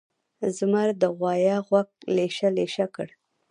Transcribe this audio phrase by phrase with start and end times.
[0.57, 3.13] زمر د غوایه غوږه لېشه لېشه کړه.